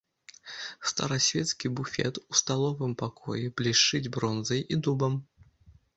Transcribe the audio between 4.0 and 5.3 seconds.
бронзай і дубам.